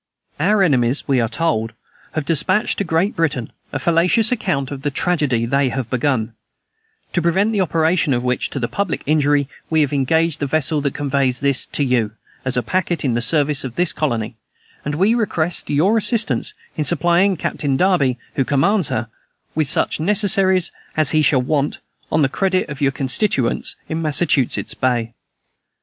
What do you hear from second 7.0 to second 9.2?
to prevent the operation of which to the public